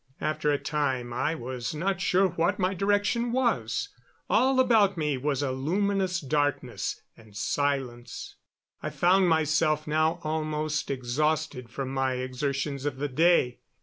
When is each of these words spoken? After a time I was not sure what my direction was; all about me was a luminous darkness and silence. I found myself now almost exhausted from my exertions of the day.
After 0.19 0.51
a 0.51 0.57
time 0.57 1.13
I 1.13 1.35
was 1.35 1.75
not 1.75 2.01
sure 2.01 2.29
what 2.29 2.57
my 2.57 2.73
direction 2.73 3.31
was; 3.31 3.89
all 4.31 4.59
about 4.59 4.97
me 4.97 5.15
was 5.15 5.43
a 5.43 5.51
luminous 5.51 6.19
darkness 6.19 7.03
and 7.15 7.37
silence. 7.37 8.33
I 8.81 8.89
found 8.89 9.29
myself 9.29 9.85
now 9.85 10.19
almost 10.23 10.89
exhausted 10.89 11.69
from 11.69 11.89
my 11.93 12.13
exertions 12.13 12.85
of 12.85 12.97
the 12.97 13.09
day. 13.09 13.59